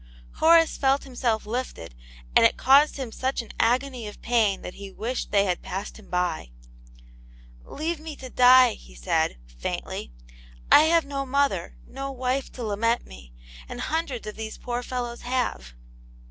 [0.37, 1.93] Horace felt himself lifted,
[2.35, 5.99] and it caused him such an agony of pain that he wished they had passed
[5.99, 6.49] him by."
[7.77, 10.11] Leave me to die," he said, faintly."
[10.71, 13.31] I have no mother, no wife to lament me,
[13.69, 15.75] and hundreds of these poor fellows have."